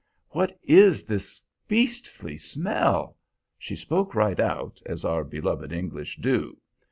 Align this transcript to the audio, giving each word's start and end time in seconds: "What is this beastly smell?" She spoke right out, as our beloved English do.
"What 0.29 0.57
is 0.63 1.05
this 1.05 1.45
beastly 1.67 2.35
smell?" 2.35 3.17
She 3.59 3.75
spoke 3.75 4.15
right 4.15 4.39
out, 4.39 4.81
as 4.87 5.05
our 5.05 5.23
beloved 5.23 5.71
English 5.71 6.15
do. 6.17 6.57